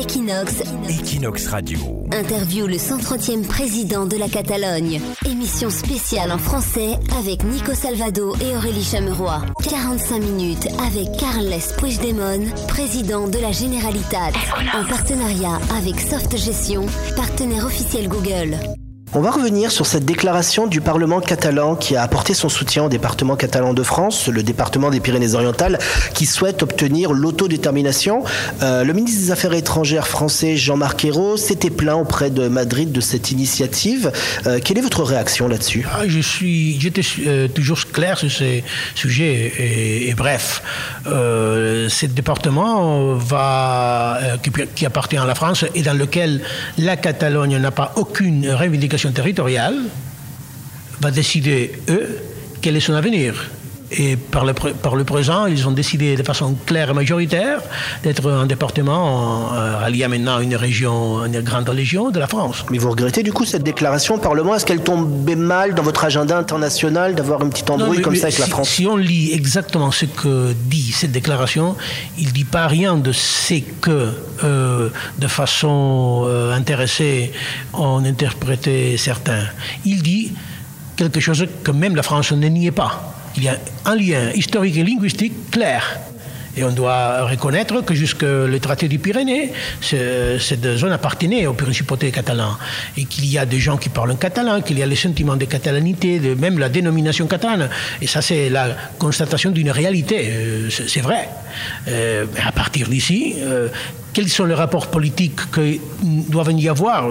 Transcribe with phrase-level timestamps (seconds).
[0.00, 1.78] Equinox, Equinox Radio.
[2.10, 4.98] interview le 130e président de la Catalogne.
[5.26, 9.42] Émission spéciale en français avec Nico Salvado et Aurélie Chameroy.
[9.62, 14.32] 45 minutes avec Carles Puigdemont, président de la Generalitat.
[14.72, 18.56] En partenariat avec Soft Gestion, partenaire officiel Google.
[19.12, 22.88] On va revenir sur cette déclaration du Parlement catalan qui a apporté son soutien au
[22.88, 25.80] département catalan de France, le département des Pyrénées-Orientales,
[26.14, 28.22] qui souhaite obtenir l'autodétermination.
[28.62, 33.00] Euh, le ministre des Affaires étrangères français Jean-Marc Ayrault s'était plaint auprès de Madrid de
[33.00, 34.12] cette initiative.
[34.46, 35.84] Euh, quelle est votre réaction là-dessus?
[35.92, 38.62] Ah, je suis, j'étais euh, toujours clair sur ces
[38.94, 39.52] sujets
[40.08, 40.62] et, bref,
[41.04, 46.42] ce département va, qui, qui appartient à la France et dans lequel
[46.78, 49.76] la Catalogne n'a pas aucune revendication territoriale,
[51.00, 52.18] va décider eux
[52.60, 53.50] quel est son avenir.
[53.92, 57.60] Et par le, par le présent, ils ont décidé de façon claire et majoritaire
[58.04, 62.64] d'être un département euh, allié maintenant à une région, une grande région de la France.
[62.70, 66.04] Mais vous regrettez du coup cette déclaration au Parlement Est-ce qu'elle tombait mal dans votre
[66.04, 68.68] agenda international d'avoir une petite embrouille Non, mais- comme mais ça avec la France?
[68.68, 71.74] Si on lit exactement ce que dit cette déclaration,
[72.16, 74.12] il ne dit pas rien de ce que,
[74.44, 77.32] euh, de façon euh, intéressée,
[77.72, 79.42] on interprétait certains.
[79.84, 80.32] Il dit
[80.96, 83.14] quelque chose que même la France ne niait pas.
[83.40, 85.82] Il y a un lien historique et linguistique clair.
[86.58, 91.54] Et on doit reconnaître que jusque le traité du Pyrénées, ce- cette zone appartenait aux
[91.54, 92.58] principautés catalans.
[92.98, 95.46] Et qu'il y a des gens qui parlent catalan, qu'il y a les sentiments de
[95.46, 97.70] catalanité, de même la dénomination catalane.
[98.02, 100.18] Et ça, c'est la constatation d'une réalité.
[100.28, 101.30] Euh, C'est vrai.
[101.88, 103.68] Euh, à partir d'ici, euh,
[104.12, 107.08] quels sont les rapports politiques que doivent y avoir?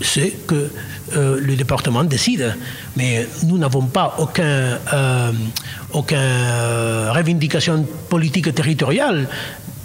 [0.00, 0.70] C'est que
[1.16, 2.54] euh, le département décide.
[2.96, 5.32] Mais nous n'avons pas aucun, euh,
[6.12, 9.28] euh, revendication politique territoriale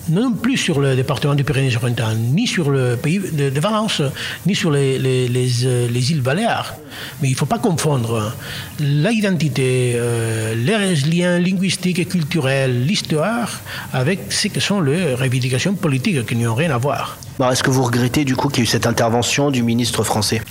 [0.09, 4.01] non plus sur le département du Pyrénées-Orientales, ni sur le pays de, Valence,
[4.45, 6.75] ni sur les, euh, les îles Baléares.
[7.21, 8.33] Mais il ne faut pas confondre
[8.79, 13.61] l'identité, euh, les liens linguistiques et culturels, l'histoire,
[13.93, 17.17] avec ce que sont les revendications politiques qui n'ont rien à voir.
[17.39, 20.03] Bon, Est-ce que vous regrettez du coup qu'il y ait eu cette intervention du ministre
[20.03, 20.41] français?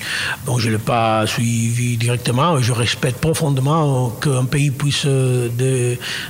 [0.45, 2.59] Bon, je ne l'ai pas suivi directement.
[2.59, 5.49] Je respecte profondément qu'un pays puisse euh,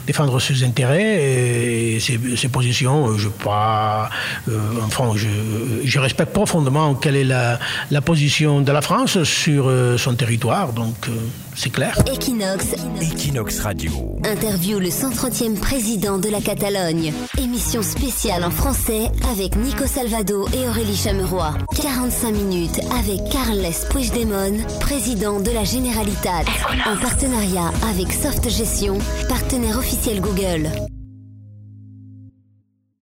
[0.06, 3.16] défendre ses intérêts et ses, positions.
[3.16, 4.10] Je pas,
[4.50, 7.58] euh, enfin, je, respecte profondément quelle est la,
[8.04, 10.74] position de la France sur euh, son territoire.
[10.74, 11.08] Donc,
[11.54, 11.98] c'est clair.
[12.06, 14.18] Equinox, Equinox Radio.
[14.24, 17.12] interview le 130e président de la Catalogne.
[17.38, 21.54] Émission spéciale en français avec Nico Salvado et Aurélie Chameroy.
[21.80, 26.44] 45 minutes avec Carles Puigdemont, président de la Generalitat.
[26.86, 28.98] En partenariat avec Soft Gestion,
[29.28, 30.69] partenaire officiel Google.